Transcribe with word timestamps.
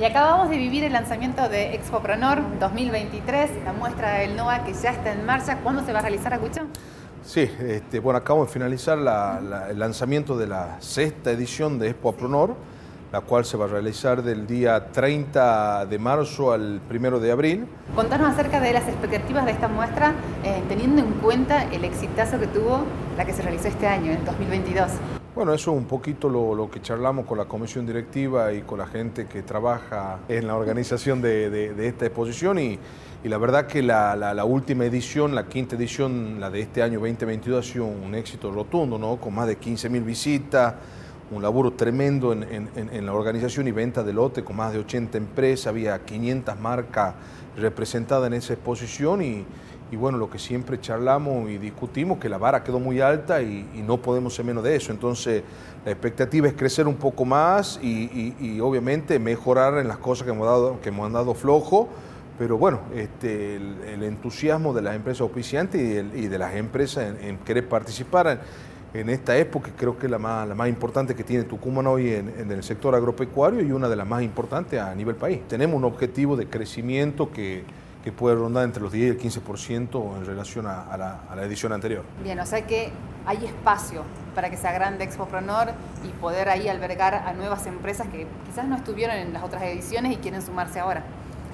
Y 0.00 0.04
acabamos 0.06 0.48
de 0.48 0.56
vivir 0.56 0.82
el 0.82 0.94
lanzamiento 0.94 1.46
de 1.50 1.74
Expo 1.74 2.00
Pronor 2.00 2.40
2023, 2.58 3.50
la 3.66 3.74
muestra 3.74 4.14
del 4.14 4.34
NOA 4.34 4.64
que 4.64 4.72
ya 4.72 4.92
está 4.92 5.12
en 5.12 5.26
marcha. 5.26 5.58
¿Cuándo 5.58 5.84
se 5.84 5.92
va 5.92 5.98
a 5.98 6.02
realizar, 6.02 6.32
Acucho? 6.32 6.62
Sí, 7.22 7.50
este, 7.60 8.00
bueno, 8.00 8.16
acabamos 8.16 8.48
de 8.48 8.54
finalizar 8.54 8.96
el 9.68 9.78
lanzamiento 9.78 10.38
de 10.38 10.46
la 10.46 10.80
sexta 10.80 11.32
edición 11.32 11.78
de 11.78 11.90
Expo 11.90 12.14
Pronor, 12.14 12.54
la 13.12 13.20
cual 13.20 13.44
se 13.44 13.58
va 13.58 13.66
a 13.66 13.68
realizar 13.68 14.22
del 14.22 14.46
día 14.46 14.90
30 14.90 15.84
de 15.84 15.98
marzo 15.98 16.50
al 16.50 16.80
1 16.90 17.20
de 17.20 17.30
abril. 17.30 17.66
Contanos 17.94 18.32
acerca 18.32 18.58
de 18.58 18.72
las 18.72 18.88
expectativas 18.88 19.44
de 19.44 19.50
esta 19.50 19.68
muestra, 19.68 20.14
eh, 20.44 20.62
teniendo 20.66 21.02
en 21.02 21.12
cuenta 21.20 21.64
el 21.64 21.84
exitazo 21.84 22.40
que 22.40 22.46
tuvo 22.46 22.84
la 23.18 23.26
que 23.26 23.34
se 23.34 23.42
realizó 23.42 23.68
este 23.68 23.86
año, 23.86 24.12
en 24.12 24.24
2022. 24.24 25.19
Bueno, 25.32 25.54
eso 25.54 25.70
es 25.70 25.76
un 25.76 25.84
poquito 25.84 26.28
lo, 26.28 26.68
que 26.68 26.82
charlamos 26.82 27.24
con 27.24 27.38
la 27.38 27.44
comisión 27.44 27.86
directiva 27.86 28.52
y 28.52 28.62
con 28.62 28.80
la 28.80 28.86
gente 28.88 29.26
que 29.26 29.42
trabaja 29.42 30.18
en 30.28 30.48
la 30.48 30.56
organización 30.56 31.22
de, 31.22 31.72
esta 31.86 32.06
exposición 32.06 32.58
y, 32.58 32.80
la 33.22 33.38
verdad 33.38 33.68
que 33.68 33.80
la, 33.80 34.44
última 34.44 34.86
edición, 34.86 35.36
la 35.36 35.46
quinta 35.46 35.76
edición, 35.76 36.40
la 36.40 36.50
de 36.50 36.62
este 36.62 36.82
año 36.82 36.98
2022 36.98 37.64
ha 37.64 37.72
sido 37.72 37.84
un 37.84 38.12
éxito 38.16 38.50
rotundo, 38.50 38.98
¿no? 38.98 39.18
Con 39.18 39.32
más 39.32 39.46
de 39.46 39.56
15.000 39.56 40.04
visitas, 40.04 40.74
un 41.30 41.40
laburo 41.40 41.74
tremendo 41.74 42.32
en, 42.32 42.68
en, 42.74 43.06
la 43.06 43.12
organización 43.12 43.68
y 43.68 43.70
venta 43.70 44.02
de 44.02 44.12
lote 44.12 44.42
con 44.42 44.56
más 44.56 44.72
de 44.72 44.80
80 44.80 45.16
empresas, 45.16 45.68
había 45.68 45.96
500 46.04 46.58
marcas 46.58 47.14
representadas 47.56 48.26
en 48.26 48.34
esa 48.34 48.54
exposición 48.54 49.22
y 49.22 49.44
y 49.90 49.96
bueno, 49.96 50.18
lo 50.18 50.30
que 50.30 50.38
siempre 50.38 50.80
charlamos 50.80 51.50
y 51.50 51.58
discutimos, 51.58 52.18
que 52.18 52.28
la 52.28 52.38
vara 52.38 52.62
quedó 52.62 52.78
muy 52.78 53.00
alta 53.00 53.42
y, 53.42 53.82
no 53.84 53.96
podemos 53.96 54.34
ser 54.34 54.44
menos 54.44 54.62
de 54.62 54.76
eso. 54.76 54.92
Entonces, 54.92 55.42
la 55.84 55.90
expectativa 55.90 56.46
es 56.46 56.54
crecer 56.54 56.86
un 56.86 56.94
poco 56.94 57.24
más 57.24 57.80
y, 57.82 58.60
obviamente 58.60 59.18
mejorar 59.18 59.78
en 59.78 59.88
las 59.88 59.98
cosas 59.98 60.24
que 60.24 60.30
hemos, 60.30 60.46
dado, 60.46 60.80
que 60.80 60.90
hemos 60.90 61.06
andado 61.06 61.34
flojo, 61.34 61.88
pero 62.38 62.56
bueno, 62.56 62.80
este, 62.94 63.56
el, 63.56 64.02
entusiasmo 64.02 64.72
de 64.72 64.82
las 64.82 64.94
empresas 64.94 65.22
auspiciantes 65.22 65.80
y, 66.14 66.28
de 66.28 66.38
las 66.38 66.54
empresas 66.54 67.12
en, 67.20 67.38
querer 67.38 67.68
participar 67.68 68.40
en, 68.94 69.10
esta 69.10 69.36
época, 69.36 69.70
creo 69.76 69.98
que 69.98 70.06
es 70.06 70.10
la 70.10 70.18
más, 70.18 70.48
la 70.48 70.54
más 70.54 70.68
importante 70.68 71.16
que 71.16 71.24
tiene 71.24 71.44
Tucumán 71.44 71.88
hoy 71.88 72.10
en, 72.10 72.32
en 72.38 72.52
el 72.52 72.62
sector 72.62 72.94
agropecuario 72.94 73.60
y 73.60 73.72
una 73.72 73.88
de 73.88 73.96
las 73.96 74.06
más 74.06 74.22
importantes 74.22 74.80
a 74.80 74.94
nivel 74.94 75.16
país. 75.16 75.40
Tenemos 75.48 75.76
un 75.76 75.84
objetivo 75.84 76.36
de 76.36 76.46
crecimiento 76.46 77.30
que 77.30 77.64
que 78.02 78.12
puede 78.12 78.36
rondar 78.36 78.64
entre 78.64 78.82
los 78.82 78.92
10 78.92 79.06
y 79.06 79.08
el 79.10 79.32
15% 79.32 80.16
en 80.16 80.24
relación 80.24 80.66
a, 80.66 80.96
la, 80.96 81.42
edición 81.42 81.72
anterior. 81.72 82.04
Bien, 82.22 82.38
o 82.40 82.46
sea 82.46 82.66
que 82.66 82.90
hay 83.26 83.44
espacio 83.44 84.02
para 84.34 84.50
que 84.50 84.56
se 84.56 84.66
agrande 84.66 85.04
Expo 85.04 85.26
Pronor 85.26 85.68
y 86.04 86.08
poder 86.20 86.48
ahí 86.48 86.68
albergar 86.68 87.14
a 87.14 87.32
nuevas 87.32 87.66
empresas 87.66 88.08
que 88.08 88.26
quizás 88.46 88.66
no 88.66 88.76
estuvieron 88.76 89.16
en 89.16 89.32
las 89.32 89.42
otras 89.42 89.62
ediciones 89.62 90.12
y 90.12 90.16
quieren 90.16 90.40
sumarse 90.42 90.80
ahora. 90.80 91.04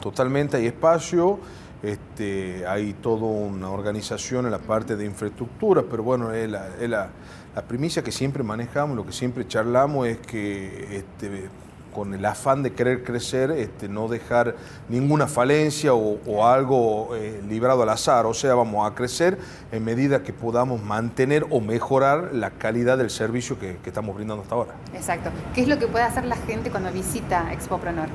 Totalmente 0.00 0.56
hay 0.56 0.66
espacio. 0.66 1.38
Este, 1.82 2.66
hay 2.66 2.94
toda 2.94 3.26
una 3.26 3.70
organización 3.70 4.46
en 4.46 4.50
la 4.50 4.58
parte 4.58 4.96
de 4.96 5.04
infraestructura, 5.04 5.84
pero 5.88 6.02
bueno, 6.02 6.32
es 6.32 6.48
la, 6.48 7.10
la 7.56 7.62
primicia 7.62 8.02
que 8.02 8.12
siempre 8.12 8.42
manejamos, 8.42 8.96
lo 8.96 9.04
que 9.04 9.12
siempre 9.12 9.46
charlamos 9.48 10.06
es 10.06 10.18
que 10.18 10.96
este, 10.96 11.48
con 11.96 12.12
el 12.12 12.26
afán 12.26 12.62
de 12.62 12.74
querer 12.74 13.02
crecer, 13.02 13.50
este, 13.52 13.88
no 13.88 14.06
dejar 14.06 14.54
ninguna 14.90 15.26
falencia 15.26 15.94
o, 15.94 16.44
algo 16.44 17.16
eh, 17.16 17.42
librado 17.48 17.82
al 17.84 17.88
azar. 17.88 18.26
O 18.26 18.34
sea, 18.34 18.54
vamos 18.54 18.86
a 18.86 18.94
crecer 18.94 19.38
en 19.72 19.82
medida 19.82 20.22
que 20.22 20.34
podamos 20.34 20.82
mantener 20.82 21.46
o 21.48 21.58
mejorar 21.62 22.34
la 22.34 22.50
calidad 22.50 22.98
del 22.98 23.08
servicio 23.08 23.58
que, 23.58 23.78
estamos 23.86 24.14
brindando 24.14 24.42
hasta 24.42 24.54
ahora. 24.54 24.74
Exacto. 24.92 25.30
¿Qué 25.54 25.62
es 25.62 25.68
lo 25.68 25.78
que 25.78 25.86
puede 25.86 26.04
hacer 26.04 26.26
la 26.26 26.36
gente 26.36 26.70
cuando 26.70 26.92
visita 26.92 27.50
Expo 27.50 27.78
Pronor? 27.78 28.08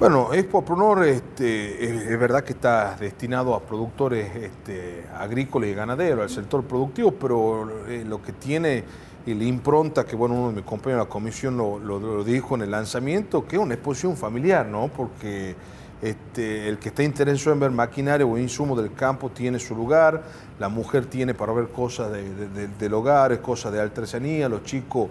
Bueno, 0.00 0.32
Expo 0.32 0.64
Pronor 0.64 1.04
este, 1.04 2.10
es, 2.10 2.18
verdad 2.18 2.42
que 2.42 2.54
está 2.54 2.96
destinado 2.96 3.54
a 3.54 3.60
productores 3.60 4.34
este, 4.34 5.04
agrícolas 5.14 5.68
y 5.68 5.74
ganaderos, 5.74 6.22
al 6.22 6.30
sector 6.30 6.64
productivo, 6.64 7.12
pero 7.12 7.86
eh, 7.86 8.02
lo 8.06 8.22
que 8.22 8.32
tiene 8.32 8.82
y 9.26 9.34
la 9.34 9.44
impronta 9.44 10.04
que, 10.04 10.16
bueno, 10.16 10.34
uno 10.34 10.48
de 10.48 10.56
mis 10.56 10.64
compañeros 10.64 11.04
de 11.04 11.08
la 11.08 11.10
comisión 11.10 11.56
lo, 11.56 12.24
dijo 12.24 12.54
en 12.54 12.62
el 12.62 12.70
lanzamiento, 12.70 13.46
que 13.46 13.56
es 13.56 13.62
una 13.62 13.74
exposición 13.74 14.16
familiar, 14.16 14.66
¿no? 14.66 14.88
Porque 14.88 15.54
este, 16.02 16.68
el 16.68 16.78
que 16.78 16.90
está 16.90 17.02
interesado 17.02 17.54
en 17.54 17.60
ver 17.60 17.70
maquinaria 17.70 18.26
o 18.26 18.36
insumos 18.36 18.76
del 18.76 18.92
campo 18.92 19.30
tiene 19.30 19.58
su 19.58 19.74
lugar, 19.74 20.22
la 20.58 20.68
mujer 20.68 21.06
tiene 21.06 21.32
para 21.32 21.52
ver 21.52 21.68
cosas 21.68 22.12
del 22.12 22.94
hogar, 22.94 23.40
cosas 23.40 23.72
de 23.72 23.80
artesanía, 23.80 24.48
los 24.48 24.62
chicos, 24.64 25.08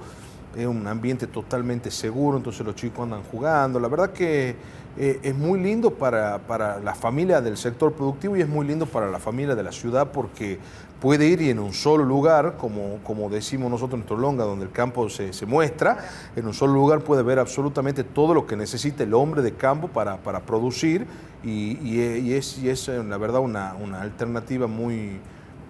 es 0.55 0.67
un 0.67 0.85
ambiente 0.87 1.27
totalmente 1.27 1.91
seguro, 1.91 2.37
entonces 2.37 2.65
los 2.65 2.75
chicos 2.75 3.03
andan 3.03 3.23
jugando. 3.23 3.79
La 3.79 3.87
verdad 3.87 4.11
que 4.11 4.55
eh, 4.97 5.19
es 5.23 5.35
muy 5.35 5.59
lindo 5.59 5.91
para, 5.91 6.37
para, 6.39 6.79
la 6.79 6.93
familia 6.93 7.41
del 7.41 7.57
sector 7.57 7.93
productivo 7.93 8.37
y 8.37 8.41
es 8.41 8.47
muy 8.47 8.67
lindo 8.67 8.85
para 8.85 9.09
la 9.09 9.19
familia 9.19 9.55
de 9.55 9.63
la 9.63 9.71
ciudad 9.71 10.11
porque 10.11 10.59
puede 11.01 11.25
ir 11.27 11.41
y 11.41 11.49
en 11.49 11.59
un 11.59 11.73
solo 11.73 12.05
lugar, 12.05 12.55
como, 12.57 12.99
como 13.03 13.29
decimos 13.29 13.69
nosotros 13.71 13.99
en 13.99 14.07
Torlonga, 14.07 14.45
donde 14.45 14.65
el 14.65 14.71
campo 14.71 15.09
se, 15.09 15.31
muestra, 15.45 15.97
en 16.35 16.45
un 16.45 16.53
solo 16.53 16.73
lugar 16.73 17.01
puede 17.01 17.23
ver 17.23 17.39
absolutamente 17.39 18.03
todo 18.03 18.33
lo 18.33 18.45
que 18.45 18.55
necesita 18.55 19.03
el 19.03 19.13
hombre 19.13 19.41
de 19.41 19.53
campo 19.53 19.87
para, 19.87 20.17
producir 20.45 21.05
y, 21.43 21.99
es, 22.31 22.57
y 22.57 22.69
es, 22.69 22.87
la 22.87 23.17
verdad 23.17 23.41
una, 23.41 23.73
una 23.73 24.01
alternativa 24.01 24.67
muy, 24.67 25.19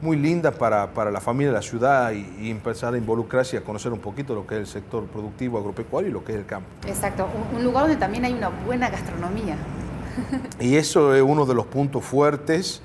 muy 0.04 0.18
linda 0.18 0.52
para, 0.52 1.12
la 1.12 1.22
familia 1.22 1.48
de 1.48 1.56
la 1.56 1.62
ciudad 1.62 2.12
y, 2.12 2.52
empezar 2.52 2.94
a 2.94 2.98
involucrarse 2.98 3.56
y 3.56 3.60
a 3.60 3.64
conocer 3.64 3.92
un 3.94 4.00
poquito 4.00 4.36
lo 4.36 4.46
que 4.46 4.56
es 4.56 4.62
el 4.62 4.68
sector 4.68 5.06
productivo 5.06 5.58
agropecuario 5.58 6.10
y 6.10 6.14
lo 6.14 6.24
que 6.24 6.34
es 6.34 6.40
el 6.40 6.46
campo. 6.46 6.68
Exacto, 6.86 7.28
un, 7.56 7.64
lugar 7.64 7.84
donde 7.84 7.98
también 7.98 8.26
hay 8.26 8.34
una 8.34 8.50
buena 8.50 8.90
gastronomía. 8.90 9.56
Y 10.60 10.76
eso 10.76 11.16
es 11.16 11.24
uno 11.24 11.44
de 11.48 11.56
los 11.56 11.66
puntos 11.66 12.04
fuertes. 12.04 12.84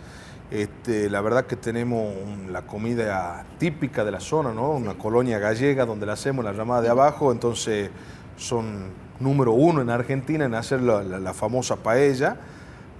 Este, 0.51 1.11
la 1.11 1.21
verdad 1.21 1.45
que 1.45 1.57
tenemos 1.57 2.11
la 2.51 2.63
comida 2.63 3.45
típica 3.59 4.03
de 4.03 4.13
la 4.13 4.21
zona, 4.21 4.55
¿no? 4.55 4.71
Una 4.71 4.95
colonia 4.95 5.39
gallega 5.39 5.85
donde 5.85 6.07
la 6.07 6.15
hacemos, 6.15 6.43
la 6.43 6.55
llamada 6.55 6.81
de 6.81 6.89
abajo, 6.89 7.31
entonces 7.31 7.91
son 8.39 8.87
número 9.21 9.53
uno 9.53 9.83
en 9.83 9.91
Argentina 9.91 10.47
en 10.47 10.55
hacer 10.55 10.81
la 10.81 11.35
famosa 11.35 11.77
paella 11.77 12.39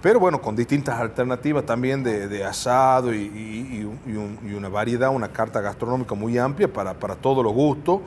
pero 0.01 0.19
bueno, 0.19 0.41
con 0.41 0.55
distintas 0.55 0.99
alternativas 0.99 1.65
también 1.65 2.03
de, 2.03 2.43
asado 2.45 3.13
y, 3.13 3.87
una 4.55 4.69
variedad, 4.69 5.09
una 5.09 5.29
carta 5.29 5.59
gastronómica 5.59 6.15
muy 6.15 6.37
amplia 6.37 6.71
para, 6.71 6.93
para 6.93 7.15
todos 7.15 7.43
los 7.43 7.53
gustos. 7.53 8.01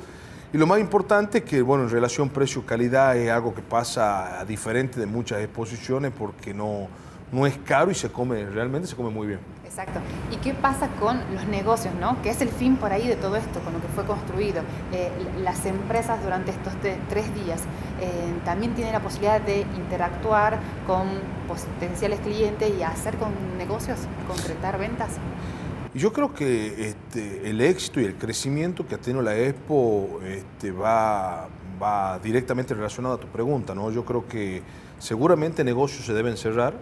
Y 0.52 0.58
lo 0.58 0.66
más 0.66 0.80
importante 0.80 1.38
es 1.38 1.44
que, 1.44 1.62
bueno, 1.62 1.84
en 1.84 1.90
relación 1.90 2.28
precio-calidad 2.28 3.16
es 3.16 3.30
algo 3.30 3.54
que 3.54 3.62
pasa 3.62 4.44
diferente 4.46 5.00
de 5.00 5.06
muchas 5.06 5.40
exposiciones 5.40 6.12
porque 6.16 6.52
no, 6.52 6.88
no 7.32 7.46
es 7.46 7.56
caro 7.58 7.90
y 7.90 7.94
se 7.94 8.10
come, 8.10 8.44
realmente 8.46 8.86
se 8.86 8.94
come 8.94 9.10
muy 9.10 9.26
bien. 9.26 9.40
Exacto. 9.64 10.00
¿Y 10.30 10.36
qué 10.36 10.52
pasa 10.52 10.88
con 11.00 11.18
los 11.34 11.46
negocios, 11.46 11.94
no? 11.94 12.20
Que 12.20 12.28
es 12.28 12.42
el 12.42 12.50
fin 12.50 12.76
por 12.76 12.92
ahí 12.92 13.08
de 13.08 13.16
todo 13.16 13.36
esto, 13.36 13.58
con 13.60 13.72
lo 13.72 13.80
que 13.80 13.88
fue 13.88 14.04
construido. 14.04 14.62
Eh, 14.92 15.10
las 15.42 15.64
empresas 15.64 16.22
durante 16.22 16.50
estos 16.50 16.74
tres 17.08 17.34
días 17.34 17.62
eh, 17.98 18.10
también 18.44 18.74
tienen 18.74 18.92
la 18.92 19.00
posibilidad 19.00 19.40
de 19.40 19.62
interactuar 19.62 20.60
con 20.86 21.08
potenciales 21.48 22.20
clientes 22.20 22.70
y 22.78 22.82
hacer 22.82 23.16
con 23.16 23.30
negocios, 23.56 23.98
concretar 24.28 24.78
ventas. 24.78 25.12
Yo 25.94 26.12
creo 26.12 26.34
que 26.34 26.90
este, 26.90 27.48
el 27.48 27.62
éxito 27.62 28.00
y 28.00 28.04
el 28.04 28.16
crecimiento 28.16 28.86
que 28.86 28.94
ha 28.94 28.98
tenido 28.98 29.22
la 29.22 29.38
Expo 29.38 30.20
este, 30.22 30.70
va, 30.70 31.48
va 31.82 32.18
directamente 32.18 32.74
relacionado 32.74 33.14
a 33.14 33.18
tu 33.18 33.26
pregunta, 33.28 33.74
¿no? 33.74 33.90
Yo 33.90 34.04
creo 34.04 34.26
que 34.26 34.62
seguramente 34.98 35.64
negocios 35.64 36.04
se 36.04 36.12
deben 36.12 36.36
cerrar, 36.36 36.74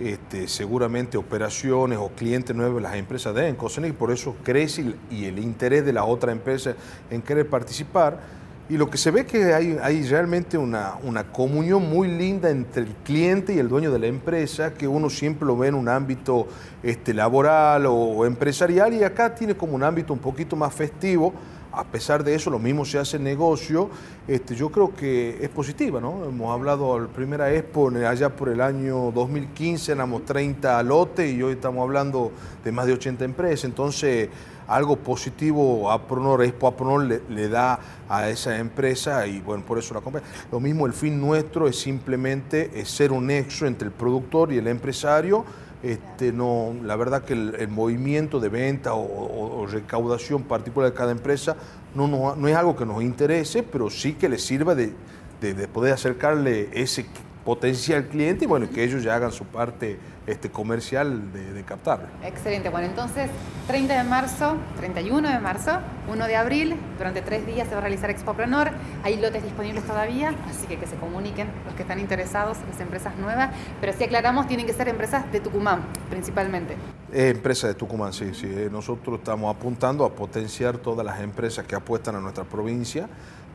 este, 0.00 0.46
seguramente 0.46 1.16
operaciones 1.16 1.98
o 1.98 2.08
clientes 2.10 2.54
nuevos 2.54 2.82
las 2.82 2.96
empresas 2.96 3.34
deben 3.34 3.56
y 3.84 3.92
por 3.92 4.10
eso 4.10 4.36
crece 4.42 4.94
y 5.10 5.24
el 5.24 5.38
interés 5.38 5.86
de 5.86 5.92
la 5.92 6.04
otra 6.04 6.32
empresa 6.32 6.74
en 7.10 7.22
querer 7.22 7.48
participar. 7.48 8.36
Y 8.68 8.76
lo 8.76 8.90
que 8.90 8.98
se 8.98 9.12
ve 9.12 9.24
que 9.24 9.54
hay, 9.54 9.78
hay 9.80 10.02
realmente 10.08 10.58
una, 10.58 10.94
una, 11.04 11.30
comunión 11.30 11.88
muy 11.88 12.08
linda 12.08 12.50
entre 12.50 12.82
el 12.82 12.88
cliente 13.04 13.54
y 13.54 13.58
el 13.58 13.68
dueño 13.68 13.92
de 13.92 14.00
la 14.00 14.08
empresa, 14.08 14.74
que 14.74 14.88
uno 14.88 15.08
siempre 15.08 15.46
lo 15.46 15.56
ve 15.56 15.68
en 15.68 15.76
un 15.76 15.88
ámbito 15.88 16.48
este, 16.82 17.14
laboral 17.14 17.86
o 17.86 18.26
empresarial, 18.26 18.92
y 18.92 19.04
acá 19.04 19.36
tiene 19.36 19.56
como 19.56 19.76
un 19.76 19.84
ámbito 19.84 20.12
un 20.12 20.18
poquito 20.18 20.56
más 20.56 20.74
festivo, 20.74 21.32
a 21.76 21.84
pesar 21.84 22.24
de 22.24 22.34
eso, 22.34 22.48
lo 22.48 22.58
mismo 22.58 22.86
se 22.86 22.98
hace 22.98 23.18
negocio, 23.18 23.90
este, 24.26 24.54
yo 24.54 24.70
creo 24.70 24.94
que 24.94 25.36
es 25.42 25.50
positiva, 25.50 26.00
¿no? 26.00 26.24
Hemos 26.24 26.50
hablado 26.50 26.98
la 26.98 27.06
primera 27.06 27.52
Expo 27.52 27.90
allá 27.90 28.34
por 28.34 28.48
el 28.48 28.62
año 28.62 29.12
2015, 29.12 29.92
éramos 29.92 30.24
30 30.24 30.82
lotes 30.82 31.30
y 31.30 31.42
hoy 31.42 31.52
estamos 31.52 31.82
hablando 31.82 32.32
de 32.64 32.72
más 32.72 32.86
de 32.86 32.94
80 32.94 33.26
empresas, 33.26 33.64
entonces 33.64 34.30
algo 34.66 34.96
positivo 34.96 35.90
a 35.92 36.06
Pronor, 36.06 36.42
Expo 36.42 36.66
a 36.66 36.74
Pronor 36.74 37.04
le, 37.04 37.48
da 37.48 37.78
a 38.08 38.30
esa 38.30 38.58
empresa 38.58 39.26
y 39.26 39.40
bueno, 39.40 39.62
por 39.62 39.78
eso 39.78 39.92
la 39.92 40.00
compra. 40.00 40.22
Lo 40.50 40.60
mismo, 40.60 40.86
el 40.86 40.94
fin 40.94 41.20
nuestro 41.20 41.68
es 41.68 41.78
simplemente 41.78 42.86
ser 42.86 43.12
un 43.12 43.26
nexo 43.26 43.66
entre 43.66 43.88
el 43.88 43.92
productor 43.92 44.50
y 44.50 44.56
el 44.56 44.66
empresario 44.66 45.44
este, 45.82 46.32
no, 46.32 46.74
la 46.82 46.96
verdad 46.96 47.24
que 47.24 47.34
el, 47.34 47.68
movimiento 47.68 48.40
de 48.40 48.48
venta 48.48 48.94
o, 48.94 49.66
recaudación 49.66 50.42
particular 50.42 50.90
de 50.90 50.96
cada 50.96 51.12
empresa 51.12 51.56
no, 51.94 52.06
no, 52.34 52.48
es 52.48 52.56
algo 52.56 52.76
que 52.76 52.86
nos 52.86 53.02
interese, 53.02 53.62
pero 53.62 53.90
sí 53.90 54.14
que 54.14 54.28
le 54.28 54.38
sirva 54.38 54.74
de, 54.74 54.92
de, 55.40 55.68
poder 55.68 55.92
acercarle 55.92 56.68
ese 56.72 57.06
potencial 57.44 58.06
cliente 58.08 58.44
y 58.44 58.48
bueno, 58.48 58.68
que 58.70 58.84
ellos 58.84 59.02
ya 59.02 59.14
hagan 59.14 59.32
su 59.32 59.44
parte 59.44 59.98
este, 60.26 60.50
comercial 60.50 61.32
de, 61.32 61.62
captarlo. 61.64 62.06
Excelente, 62.22 62.68
bueno, 62.68 62.86
entonces 62.86 63.30
30 63.66 64.02
de 64.02 64.04
marzo, 64.08 64.56
31 64.76 65.28
de 65.28 65.38
marzo, 65.38 65.78
1 66.08 66.26
de 66.26 66.36
abril, 66.36 66.76
durante 66.98 67.22
tres 67.22 67.46
días 67.46 67.66
se 67.66 67.74
va 67.74 67.78
a 67.78 67.80
realizar 67.80 68.10
Expo 68.10 68.34
Planor, 68.34 68.70
hay 69.02 69.16
lotes 69.16 69.42
disponibles 69.42 69.84
todavía, 69.84 70.34
así 70.48 70.66
que 70.66 70.78
que 70.78 70.86
se 70.86 70.96
comuniquen 70.96 71.48
los 71.64 71.74
que 71.74 71.82
están 71.82 71.98
interesados, 71.98 72.58
las 72.70 72.80
empresas 72.80 73.16
nuevas, 73.16 73.50
pero 73.80 73.92
si 73.92 74.04
aclaramos, 74.04 74.46
tienen 74.46 74.66
que 74.66 74.72
ser 74.72 74.88
empresas 74.88 75.30
de 75.32 75.40
Tucumán 75.40 75.82
principalmente. 76.10 76.76
empresa 77.12 77.68
de 77.68 77.74
Tucumán, 77.74 78.12
sí, 78.12 78.32
sí, 78.34 78.46
eh, 78.46 78.68
nosotros 78.70 79.18
estamos 79.18 79.54
apuntando 79.54 80.04
a 80.04 80.12
potenciar 80.12 80.78
todas 80.78 81.04
las 81.04 81.20
empresas 81.20 81.66
que 81.66 81.74
apuestan 81.74 82.16
a 82.16 82.20
nuestra 82.20 82.44
provincia, 82.44 83.08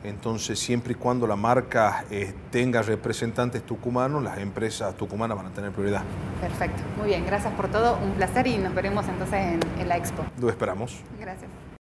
entonces, 0.04 0.60
siempre 0.60 0.94
y 0.94 0.96
cuando 0.96 1.28
la 1.28 1.36
marca 1.36 2.06
eh, 2.10 2.34
tenga 2.52 2.82
representantes 2.82 3.64
tucumanos, 3.64 4.24
las 4.24 4.38
empresas 4.40 4.96
tucumanas 4.96 5.38
van 5.38 5.48
a 5.48 5.50
tener 5.52 5.72
prioridad. 5.72 6.04
Perfecto, 6.40 6.82
muy 6.98 7.08
bien, 7.08 7.26
gracias 7.26 7.54
por 7.54 7.68
todo, 7.70 7.98
un 7.98 8.12
placer 8.14 8.48
y 8.48 8.58
nos 8.58 8.74
veremos 8.74 9.08
entonces 9.08 9.36
en, 9.36 9.60
en 9.80 9.88
la 9.88 9.98
expo. 9.98 10.24
Lo 10.40 10.50
esperamos. 10.50 11.02
Gracias. 11.20 11.50